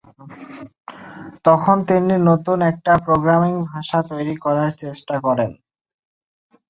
তখন 1.45 1.77
তিনি 1.89 2.15
নতুন 2.29 2.57
একটা 2.71 2.93
প্রোগ্রামিং 3.05 3.53
ভাষা 3.69 3.99
তৈরী 4.09 4.35
করার 4.45 4.71
চেষ্টা 4.81 5.15
করেন। 5.25 5.51